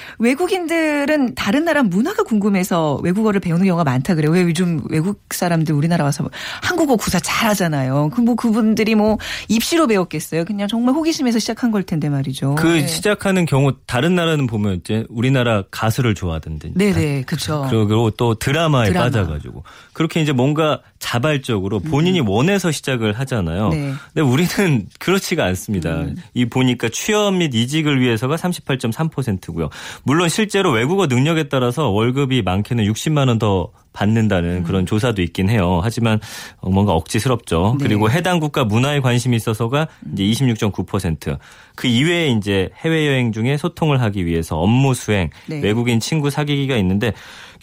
[0.48, 4.32] 외국인들은 다른 나라 문화가 궁금해서 외국어를 배우는 경우가 많다 그래요.
[4.32, 6.30] 왜 요즘 외국 사람들 우리나라 와서
[6.62, 8.10] 한국어 구사 잘하잖아요.
[8.14, 9.18] 그뭐 그분들이 뭐
[9.50, 10.46] 입 시로 배웠겠어요.
[10.46, 12.56] 그냥 정말 호기심에서 시작한 걸 텐데 말이죠.
[12.56, 12.88] 그 네.
[12.88, 16.72] 시작하는 경우 다른 나라는 보면 이제 우리나라 가수를 좋아하던데.
[16.76, 17.68] 네네, 그렇죠.
[17.70, 19.06] 그리고 또 드라마에 드라마.
[19.06, 23.68] 빠져가지고 그렇게 이제 뭔가 자발적으로 본인이 원해서 시작을 하잖아요.
[23.68, 23.72] 음.
[23.72, 23.78] 네.
[23.78, 23.96] 음.
[24.14, 26.06] 근데 우리는 그렇지가 않습니다.
[26.34, 29.70] 이 보니까 취업 및 이직을 위해서가 38.3%고요.
[30.04, 34.64] 물론 실제로 외국어 능력에 따라서 월급이 많게는 60만 원 더 받는다는 음.
[34.64, 35.80] 그런 조사도 있긴 해요.
[35.82, 36.20] 하지만
[36.58, 37.78] 어, 뭔가 억지스럽죠.
[37.80, 37.86] 네.
[37.86, 41.38] 그리고 해당 국가 문화에 관심이 있어서가 이제 26.9%.
[41.76, 45.62] 그 이외에 이제 해외 여행 중에 소통을 하기 위해서 업무 수행, 네.
[45.62, 47.14] 외국인 친구 사귀기가 있는데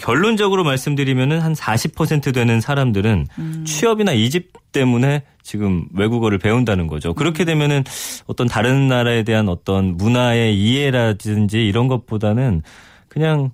[0.01, 3.65] 결론적으로 말씀드리면은 한 40% 되는 사람들은 음.
[3.67, 7.11] 취업이나 이직 때문에 지금 외국어를 배운다는 거죠.
[7.11, 7.15] 음.
[7.15, 7.85] 그렇게 되면은
[8.27, 12.63] 어떤 다른 나라에 대한 어떤 문화의 이해라든지 이런 것보다는
[13.09, 13.51] 그냥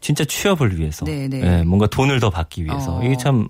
[0.00, 1.40] 진짜 취업을 위해서 네, 네.
[1.42, 3.02] 예, 뭔가 돈을 더 받기 위해서 어.
[3.02, 3.48] 이게 참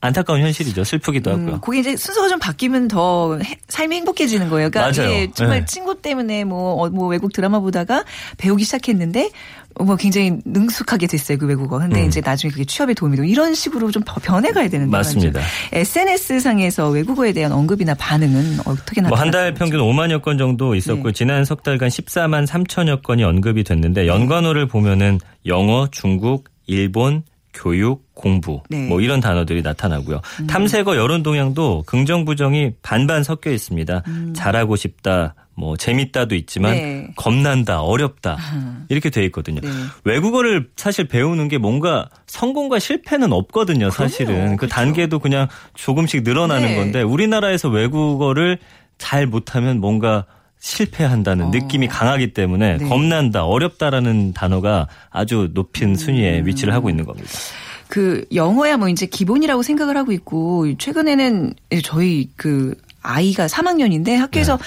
[0.00, 0.84] 안타까운 현실이죠.
[0.84, 1.54] 슬프기도 하고요.
[1.54, 4.70] 음, 그게 이제 순서가 좀 바뀌면 더 해- 삶이 행복해지는 거예요.
[4.70, 5.12] 그러니까 맞아요.
[5.12, 5.64] 예, 정말 네.
[5.66, 8.04] 친구 때문에 뭐, 어, 뭐 외국 드라마 보다가
[8.38, 9.30] 배우기 시작했는데
[9.67, 11.78] 어, 뭐 굉장히 능숙하게 됐어요 그 외국어.
[11.78, 12.06] 근데 음.
[12.08, 15.40] 이제 나중에 그게 취업에 도움이 되고 이런 식으로 좀더 변해가야 되는데 맞습니다.
[15.72, 19.08] SNS 상에서 외국어에 대한 언급이나 반응은 어떻게 나타나요?
[19.08, 21.12] 뭐 한 달 평균 5만여 건 정도 있었고 네.
[21.12, 27.22] 지난 석 달간 14만 3천여 건이 언급이 됐는데 연관어를 보면은 영어, 중국, 일본,
[27.54, 28.76] 교육, 공부 네.
[28.78, 28.88] 음.
[28.88, 30.20] 뭐 이런 단어들이 나타나고요.
[30.48, 34.02] 탐색어 여론 동향도 긍정 부정이 반반 섞여 있습니다.
[34.34, 36.76] 잘하고 싶다, 뭐 재밌다도 있지만 음.
[36.76, 37.08] 네.
[37.16, 38.38] 겁난다, 어렵다
[38.88, 39.60] 이렇게 돼 있거든요.
[39.60, 39.68] 네.
[40.04, 43.90] 외국어를 사실 배우는 게 뭔가 성공과 실패는 없거든요.
[43.90, 44.74] 사실은 그 그렇죠.
[44.74, 46.76] 단계도 그냥 조금씩 늘어나는 네.
[46.76, 48.58] 건데 우리나라에서 외국어를
[48.98, 50.26] 잘 못하면 뭔가
[50.60, 52.78] 실패한다는 느낌이 강하기 때문에 어.
[52.78, 52.88] 네.
[52.88, 55.94] 겁난다, 어렵다라는 단어가 아주 높은 음.
[55.96, 57.28] 순위에 위치를 하고 있는 겁니다.
[57.88, 64.58] 그 영어야 뭐 이제 기본이라고 생각을 하고 있고 최근에는 저희 그 아이가 3학년인데 학교에서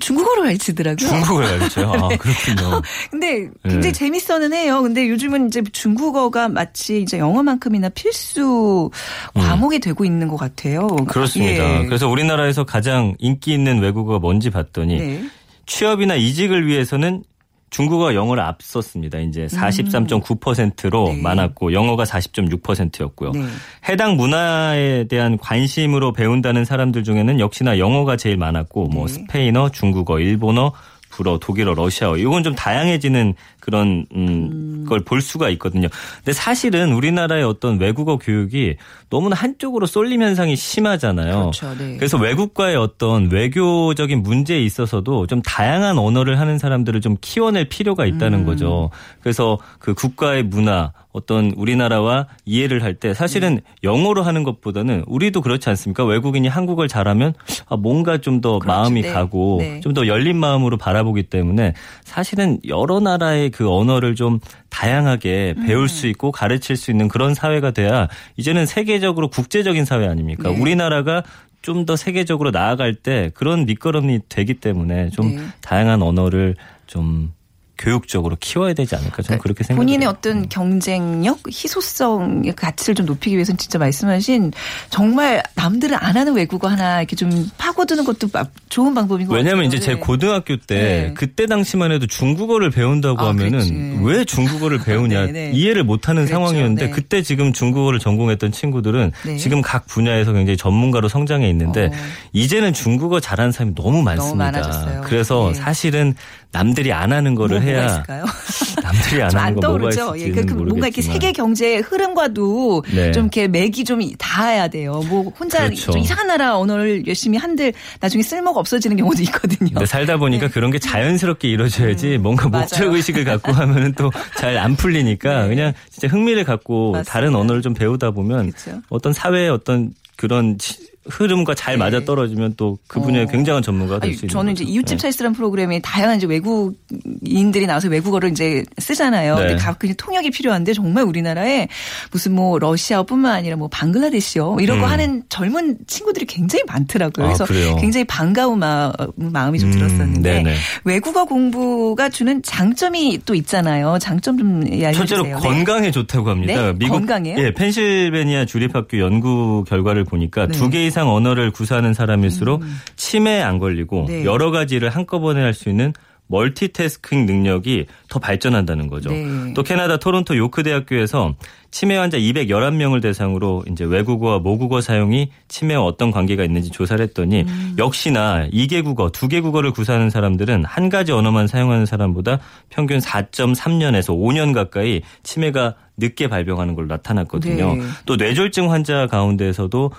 [0.00, 1.10] 중국어를 가르치더라고요.
[1.10, 1.20] 네.
[1.20, 1.92] 중국을 가르쳐요.
[1.92, 2.82] 아, 그렇군요.
[3.10, 3.92] 근데 굉장히 네.
[3.92, 4.82] 재밌어는 해요.
[4.82, 8.90] 근데 요즘은 이제 중국어가 마치 이제 영어만큼이나 필수
[9.34, 10.86] 과목이 되고 있는 것 같아요.
[10.98, 11.04] 음.
[11.04, 11.80] 그렇습니다.
[11.80, 11.86] 예.
[11.86, 15.24] 그래서 우리나라에서 가장 인기 있는 외국어가 뭔지 봤더니 네.
[15.66, 17.22] 취업이나 이직을 위해서는
[17.70, 19.18] 중국어가 영어를 앞섰습니다.
[19.20, 21.16] 이제 43.9%로 음.
[21.16, 21.22] 네.
[21.22, 23.30] 많았고 영어가 40.6%였고요.
[23.30, 23.42] 네.
[23.88, 29.12] 해당 문화에 대한 관심으로 배운다는 사람들 중에는 역시나 영어가 제일 많았고 뭐 네.
[29.12, 30.72] 스페인어, 중국어, 일본어,
[31.10, 33.34] 불어, 독일어, 러시아어 이건 좀 다양해지는
[33.70, 35.88] 그런 음, 걸 볼 수가 있거든요.
[36.18, 38.76] 근데 사실은 우리나라의 어떤 외국어 교육이
[39.08, 41.38] 너무나 한쪽으로 쏠림 현상이 심하잖아요.
[41.52, 41.74] 그렇죠.
[41.78, 41.96] 네.
[41.96, 48.40] 그래서 외국과의 어떤 외교적인 문제에 있어서도 좀 다양한 언어를 하는 사람들을 좀 키워낼 필요가 있다는
[48.40, 48.44] 음.
[48.46, 48.90] 거죠.
[49.22, 53.60] 그래서 그 국가의 문화 어떤 우리나라와 이해를 할 때 사실은 네.
[53.82, 56.04] 영어로 하는 것보다는 우리도 그렇지 않습니까?
[56.04, 57.32] 외국인이 한국을 잘하면
[57.68, 58.58] 아, 뭔가 좀 더.
[58.64, 59.12] 마음이 네.
[59.12, 59.80] 가고 네.
[59.80, 61.72] 좀더 열린 마음으로 바라보기 때문에
[62.04, 65.66] 사실은 여러 나라의 그 언어를 좀 다양하게 음.
[65.66, 70.50] 배울 수 있고 가르칠 수 있는 그런 사회가 돼야 이제는 세계적으로 국제적인 사회 아닙니까?
[70.50, 70.60] 네.
[70.60, 71.22] 우리나라가
[71.62, 75.42] 좀 더 세계적으로 나아갈 때 그런 밑거름이 되기 때문에 좀 네.
[75.60, 77.32] 다양한 언어를 좀
[77.80, 79.80] 교육적으로 키워야 되지 않을까 저는 그렇게 생각해요.
[79.84, 84.52] 본인의 어떤 경쟁력, 희소성의 가치를 좀 높이기 위해서는 진짜 말씀하신
[84.90, 89.64] 정말 남들은 안 하는 외국어 하나 이렇게 좀 파고드는 것도 마- 좋은 방법인 것 왜냐하면
[89.64, 89.78] 같아요.
[89.78, 90.00] 이제 제 네.
[90.00, 90.74] 고등학교 때
[91.08, 91.14] 네.
[91.16, 93.98] 그때 당시만 해도 중국어를 배운다고 아, 하면은 그렇지.
[94.02, 95.50] 왜 중국어를 배우냐 네, 네.
[95.54, 96.34] 이해를 못하는 그랬죠.
[96.34, 96.90] 상황이었는데 네.
[96.90, 99.36] 그때 지금 중국어를 전공했던 친구들은 네.
[99.38, 101.90] 지금 각 분야에서 굉장히 전문가로 성장해 있는데 어.
[102.34, 104.44] 이제는 중국어 잘하는 사람이 너무 많습니다.
[104.44, 105.00] 많아졌어요.
[105.04, 105.60] 그래서 네.
[105.60, 106.14] 사실은
[106.52, 108.24] 남들이 안 하는 거를 뭐, 해야 있을까요?
[108.82, 110.14] 남들이 안좀 하는 안 거 떠오르죠.
[110.18, 111.00] 예, 그, 그 뭔가 이렇게.
[111.02, 113.12] 세계 경제의 흐름과도 네.
[113.12, 115.02] 좀 이렇게 맥이 좀 닿아야 돼요.
[115.08, 115.92] 뭐 혼자 그렇죠.
[115.92, 119.70] 좀 이상한 나라 언어를 열심히 한들 나중에 쓸모가 없어지는 경우도 있거든요.
[119.70, 122.48] 근데 살다 보니까 그런 게 자연스럽게 이루어져야지 뭔가 네.
[122.48, 122.62] 음, 맞아요.
[122.64, 127.12] 목적 의식을 갖고 하면은 또 잘 안 풀리니까 그냥 진짜 흥미를 갖고 맞습니다.
[127.12, 128.80] 다른 언어를 좀 배우다 보면 그렇죠.
[128.88, 131.78] 어떤 사회의 어떤 그런 지- 흐름과 잘 네.
[131.78, 133.28] 맞아 떨어지면 또 그 분야의 어.
[133.28, 134.64] 굉장한 전문가가 될수 있는 저는 거죠.
[134.64, 135.02] 이제 이웃집 네.
[135.02, 139.36] 차이스라는 프로그램에 다양한 이제 외국인들이 나와서 외국어를 이제 쓰잖아요.
[139.36, 139.46] 네.
[139.46, 141.68] 근데 가끔 통역이 필요한데 정말 우리나라에
[142.10, 144.90] 무슨 뭐 러시아뿐만 아니라 뭐 방글라데시요 이런 거 음.
[144.90, 147.24] 하는 젊은 친구들이 굉장히 많더라고요.
[147.24, 147.76] 아, 그래서 그래요?
[147.76, 150.54] 굉장히 반가운 마, 마음이 좀 음, 들었었는데 네네.
[150.84, 153.98] 외국어 공부가 주는 장점이 또 있잖아요.
[154.00, 154.92] 장점 좀 알려주세요.
[154.94, 155.32] 첫째로 네.
[155.34, 156.72] 건강에 좋다고 합니다.
[156.72, 156.88] 네?
[156.88, 157.38] 건강에요?
[157.38, 160.58] 예, 펜실베니아 주립학교 연구 결과를 보니까 네.
[160.58, 162.62] 두개 이상 언어를 구사하는 사람일수록
[162.96, 164.24] 치매에 안 걸리고 네.
[164.24, 165.92] 여러 가지 일을 한꺼번에 할 수 있는
[166.30, 169.10] 멀티태스킹 능력이 더 발전한다는 거죠.
[169.10, 169.52] 네.
[169.54, 171.34] 또 캐나다 토론토 요크 대학교에서
[171.72, 177.74] 치매 환자 211명을 대상으로 이제 외국어와 모국어 사용이 치매와 어떤 관계가 있는지 조사를 했더니 음.
[177.78, 182.38] 역시나 2개 국어, 2개 국어를 구사하는 사람들은 한 가지 언어만 사용하는 사람보다
[182.70, 187.74] 평균 4.3년에서 5년 가까이 치매가 늦게 발병하는 걸로 나타났거든요.
[187.74, 187.82] 네.
[188.06, 189.90] 또 뇌졸중 환자 가운데에서도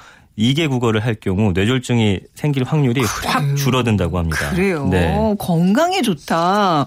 [0.42, 4.50] 2개 국어를 할 경우 뇌졸중이 생길 확률이 확 줄어든다고 합니다.
[4.50, 4.88] 그래요.
[4.90, 5.16] 네.
[5.40, 6.86] 건강에 좋다.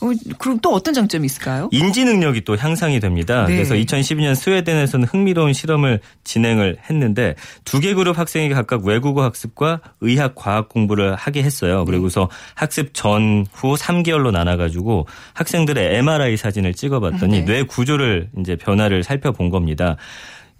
[0.00, 1.68] 어, 그럼 또 어떤 장점이 있을까요?
[1.72, 3.46] 인지 능력이 또 향상이 됩니다.
[3.46, 3.54] 네.
[3.56, 7.34] 그래서 2012년 스웨덴에서는 흥미로운 실험을 진행을 했는데
[7.64, 11.84] 두 개 그룹 학생이 각각 외국어 학습과 의학 과학 공부를 하게 했어요.
[11.84, 17.44] 그리고서 학습 전후 3개월로 나눠 가지고 학생들의 MRI 사진을 찍어 봤더니 네.
[17.44, 19.96] 뇌 구조를 이제 변화를 살펴본 겁니다.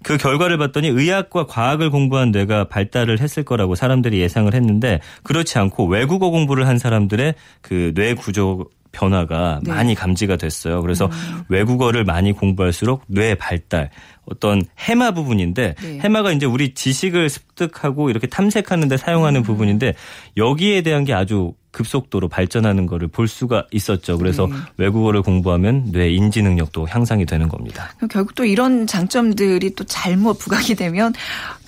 [0.03, 5.85] 그 결과를 봤더니 의학과 과학을 공부한 뇌가 발달을 했을 거라고 사람들이 예상을 했는데 그렇지 않고
[5.87, 9.71] 외국어 공부를 한 사람들의 그 뇌 구조 변화가 네.
[9.71, 10.81] 많이 감지가 됐어요.
[10.81, 11.11] 그래서
[11.47, 13.91] 외국어를 많이 공부할수록 뇌 발달
[14.25, 15.99] 어떤 해마 부분인데 네.
[15.99, 19.93] 해마가 이제 우리 지식을 습득하고 이렇게 탐색하는 데 사용하는 부분인데
[20.37, 24.17] 여기에 대한 게 아주 급속도로 발전하는 거를 볼 수가 있었죠.
[24.17, 24.53] 그래서 네.
[24.77, 27.91] 외국어를 공부하면 뇌 인지 능력도 향상이 되는 겁니다.
[28.09, 31.13] 결국 또 이런 장점들이 또 잘못 부각이 되면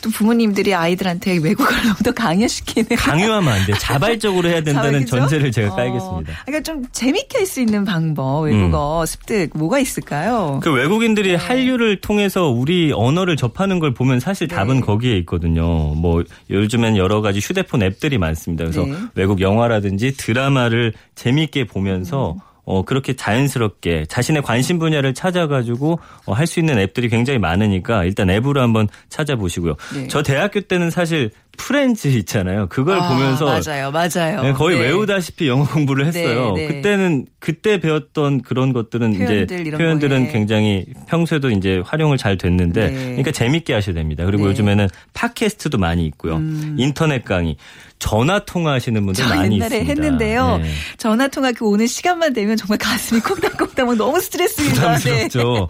[0.01, 2.95] 또 부모님들이 아이들한테 외국어를 너무 더 강요시키는.
[2.97, 3.73] 강요하면 안 돼.
[3.73, 5.05] 자발적으로 해야 된다는?
[5.05, 6.33] 전제를 제가 어, 깔겠습니다.
[6.45, 10.61] 그러니까 좀 재밌게 할 수 있는 방법, 외국어 습득 뭐가 있을까요?
[10.63, 14.55] 그 외국인들이 한류를 통해서 우리 언어를 접하는 걸 보면 사실 네.
[14.55, 15.65] 답은 거기에 있거든요.
[15.95, 18.63] 뭐 요즘엔 여러 가지 휴대폰 앱들이 많습니다.
[18.63, 18.95] 그래서 네.
[19.15, 22.39] 외국 영화라든지 드라마를 재미있게 보면서 음.
[22.63, 28.29] 어 그렇게 자연스럽게 자신의 관심 분야를 찾아가지고 어, 할 수 있는 앱들이 굉장히 많으니까 일단
[28.29, 29.75] 앱으로 한번 찾아보시고요.
[29.95, 30.07] 네.
[30.07, 32.67] 저 대학교 때는 사실 프렌즈 있잖아요.
[32.69, 34.41] 그걸 아, 보면서 맞아요, 맞아요.
[34.41, 34.85] 네, 거의 네.
[34.85, 36.53] 외우다시피 영어 공부를 했어요.
[36.55, 36.73] 네, 네.
[36.75, 40.31] 그때는 그때 배웠던 그런 것들은 표현들 이제 표현들은 거에.
[40.31, 43.05] 굉장히 평소에도 이제 활용을 잘 됐는데 네.
[43.05, 44.25] 그러니까 재밌게 하셔야 됩니다.
[44.25, 44.49] 그리고 네.
[44.49, 46.41] 요즘에는 팟캐스트도 많이 있고요.
[46.77, 47.57] 인터넷 강의,
[47.99, 50.03] 전화 통화하시는 분들 저 많이 옛날에 있습니다.
[50.03, 50.57] 했는데요.
[50.57, 50.69] 네.
[50.97, 54.97] 전화 통화 그 오는 시간만 되면 정말 가슴이 콩닥콩닥 막 너무 스트레스입니다.
[54.97, 55.27] 네.
[55.27, 55.67] 부담스럽죠.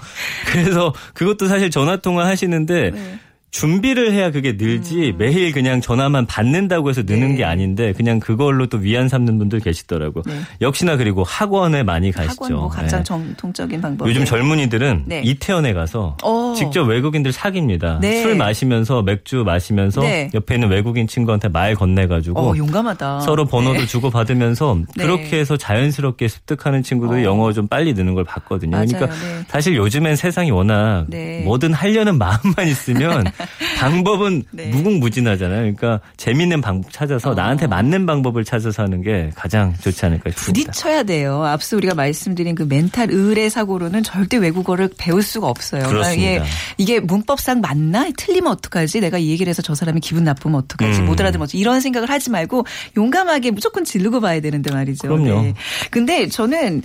[0.48, 3.20] 그래서 그것도 사실 전화 통화 하시는데 네.
[3.52, 7.32] 준비를 해야 그게 늘지 매일 그냥 전화만 받는다고 해서 느는 음.
[7.32, 7.38] 네.
[7.38, 10.22] 게 아닌데 그냥 그걸로 또 위안 삼는 분들 계시더라고.
[10.26, 10.40] 네.
[10.62, 12.32] 역시나 그리고 학원에 많이 가시죠.
[12.46, 13.04] 학원 뭐 가장 네.
[13.04, 14.08] 정통적인 방법.
[14.08, 15.22] 요즘 젊은이들은 네.
[15.24, 16.54] 이태원에 가서 어.
[16.58, 18.00] 직접 외국인들 사깁니다.
[18.02, 18.22] 네.
[18.22, 20.30] 술 마시면서 맥주 마시면서 네.
[20.34, 23.20] 옆에 있는 외국인 친구한테 말 건네가지고 어, 용감하다.
[23.20, 23.86] 서로 번호도 네.
[23.86, 25.04] 주고 받으면서 네.
[25.04, 27.26] 그렇게 해서 자연스럽게 습득하는 친구들이 어.
[27.26, 28.72] 영어 좀 빨리 느는 걸 봤거든요.
[28.72, 28.88] 맞아요.
[28.88, 29.44] 그러니까 네.
[29.50, 31.42] 사실 요즘엔 세상이 워낙 네.
[31.44, 33.26] 뭐든 하려는 마음만 있으면
[33.80, 34.68] 방법은 네.
[34.68, 35.60] 무궁무진하잖아요.
[35.60, 37.34] 그러니까 재밌는 방법 찾아서 어.
[37.34, 40.72] 나한테 맞는 방법을 찾아서 하는 게 가장 좋지 않을까 싶습니다.
[40.72, 41.44] 부딪혀야 돼요.
[41.46, 45.84] 앞서 우리가 말씀드린 그 멘탈 의뢰 사고로는 절대 외국어를 배울 수가 없어요.
[45.88, 46.56] 그러니까 이게, 그렇습니다.
[46.78, 48.10] 이게 문법상 맞나?
[48.16, 49.00] 틀리면 어떡하지?
[49.00, 51.00] 내가 이 얘기를 해서 저 사람이 기분 나쁘면 어떡하지?
[51.00, 51.06] 음.
[51.06, 51.58] 못 알아들으면 어떡하지?
[51.58, 52.66] 이런 생각을 하지 말고
[52.98, 55.08] 용감하게 무조건 지르고 봐야 되는데 말이죠.
[55.08, 55.54] 그럼요.
[55.90, 56.82] 근데 저는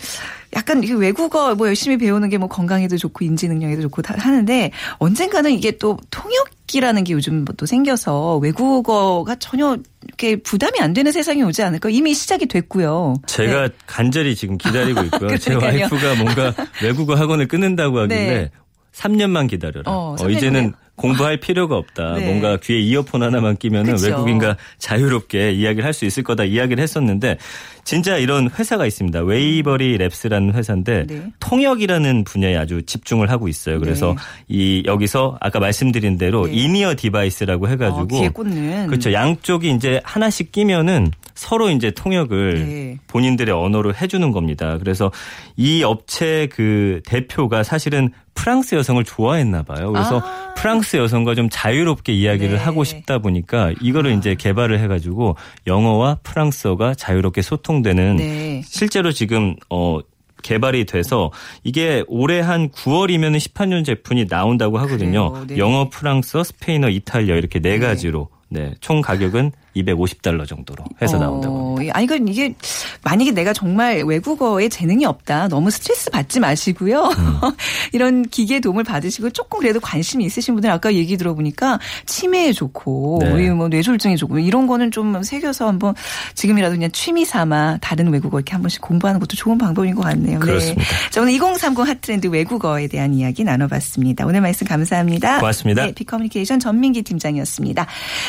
[0.55, 4.71] 약간 이 외국어 뭐 열심히 배우는 게 뭐 건강에도 좋고 인지 능력에도 좋고 다 하는데
[4.99, 11.43] 언젠가는 이게 또 통역기라는 게 요즘 뭐또 생겨서 외국어가 전혀 이렇게 부담이 안 되는 세상이
[11.43, 11.89] 오지 않을까?
[11.89, 13.15] 이미 시작이 됐고요.
[13.27, 15.37] 제가 간절히 지금 기다리고 있고요.
[15.39, 15.65] 제 네.
[15.65, 18.51] 와이프가 뭔가 외국어 학원을 끊는다고 하길래 네.
[18.97, 19.91] 3년만 기다려라.
[19.91, 20.73] 어, 어, 3년 이제는?
[20.97, 22.15] 공부할 필요가 없다.
[22.15, 22.25] 네.
[22.25, 24.07] 뭔가 귀에 이어폰 하나만 끼면은 그쵸.
[24.07, 27.37] 외국인과 자유롭게 이야기를 할 수 있을 거다 이야기를 했었는데
[27.85, 29.21] 진짜 이런 회사가 있습니다.
[29.21, 31.33] Waverly Labs라는 회사인데 네.
[31.41, 33.79] 통역이라는 분야에 아주 집중을 하고 있어요.
[33.79, 34.15] 그래서 네.
[34.49, 36.53] 이 여기서 아까 말씀드린 대로 네.
[36.55, 38.87] in-ear device라고 해가지고 어, 귀에 꽂는.
[38.87, 39.13] 그렇죠.
[39.13, 42.99] 양쪽이 이제 하나씩 끼면은 서로 이제 통역을 네.
[43.07, 44.79] 본인들의 언어로 해주는 겁니다.
[44.79, 45.13] 그래서
[45.57, 49.93] 이 업체 그 대표가 사실은 프랑스 여성을 좋아했나 봐요.
[49.93, 50.55] 그래서 아.
[50.57, 52.63] 프랑스 여성과 좀 자유롭게 이야기를 네.
[52.63, 58.63] 하고 싶다 보니까 이거를 이제 개발을 해가지고 영어와 프랑스어가 자유롭게 소통되는 네.
[58.65, 60.01] 실제로 지금 어
[60.43, 61.33] 개발이 돼서
[61.65, 65.45] 이게 올해 한 9월이면 시판년 제품이 나온다고 하거든요.
[65.47, 65.59] 네.
[65.59, 71.93] 영어, 프랑스어, 스페인어, 이탈리아 이렇게 네 가지로 네, 총 가격은 250달러 정도로 해서 나온다고 합니다.
[71.93, 72.55] 어, 아니, 그 이게
[73.03, 75.49] 만약에 내가 정말 외국어에 재능이 없다.
[75.49, 77.03] 너무 스트레스 받지 마시고요.
[77.03, 77.41] 음.
[77.93, 83.51] 이런 기계 도움을 받으시고 조금 그래도 관심이 있으신 분들 아까 얘기 들어보니까 치매에 좋고 네.
[83.51, 85.95] 뭐 뇌졸중에 좋고 이런 거는 좀 새겨서 한번
[86.35, 90.41] 지금이라도 그냥 취미 삼아 다른 외국어 이렇게 한 번씩 공부하는 것도 좋은 방법인 것 같네요.
[90.41, 90.83] 그렇습니다.
[90.83, 91.11] 네.
[91.11, 94.27] 자, 오늘 2030 핫트렌드 외국어에 대한 이야기 나눠봤습니다.
[94.27, 95.39] 오늘 말씀 감사합니다.
[95.39, 95.87] 고맙습니다.
[95.87, 97.87] 네, 비커뮤니케이션 전민기 팀장이었습니다.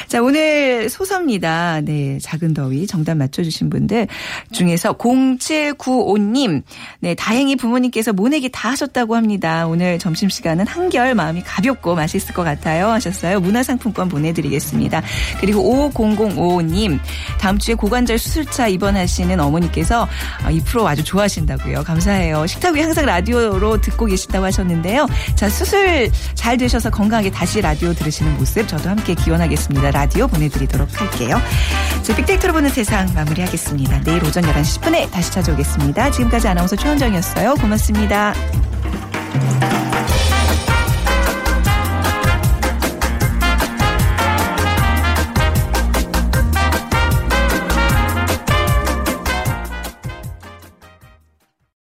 [0.07, 1.05] 자, 오늘 소
[1.37, 1.81] 서입니다.
[1.81, 4.07] 네, 작은 더위 정답 맞춰주신 분들
[4.51, 6.63] 중에서 0795님,
[6.99, 9.67] 네, 다행히 부모님께서 모내기 다 하셨다고 합니다.
[9.67, 12.89] 오늘 점심시간은 한결 마음이 가볍고 맛있을 것 같아요.
[12.89, 13.39] 하셨어요.
[13.39, 15.01] 문화상품권 보내드리겠습니다.
[15.39, 16.99] 그리고 5005님,
[17.39, 20.07] 다음 주에 고관절 수술차 입원하시는 어머니께서
[20.43, 21.83] 아, 이 프로 아주 좋아하신다고요.
[21.83, 22.45] 감사해요.
[22.47, 25.07] 식탁 위에 항상 라디오로 듣고 계신다고 하셨는데요.
[25.35, 29.91] 자, 수술 잘 되셔서 건강하게 다시 라디오 들으시는 모습 저도 함께 기원하겠습니다.
[29.91, 31.26] 라디오 보내드리도록 할게요.
[32.01, 34.01] 자, 빅데이터로 보는 세상 마무리하겠습니다.
[34.01, 36.11] 내일 오전 11시 10분에 다시 찾아오겠습니다.
[36.11, 37.55] 지금까지 아나운서 최원정이었어요.
[37.55, 38.33] 고맙습니다.